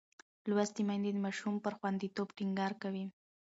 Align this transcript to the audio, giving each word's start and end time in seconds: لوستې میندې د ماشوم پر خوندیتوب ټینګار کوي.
لوستې 0.49 0.81
میندې 0.87 1.11
د 1.13 1.17
ماشوم 1.25 1.55
پر 1.63 1.73
خوندیتوب 1.79 2.27
ټینګار 2.37 2.71
کوي. 2.81 3.05